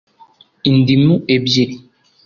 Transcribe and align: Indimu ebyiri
Indimu 0.69 1.15
ebyiri 1.35 1.75